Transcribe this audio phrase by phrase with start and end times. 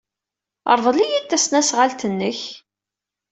[0.77, 2.41] Rḍel-iyi-d tasnasɣalt-nnek.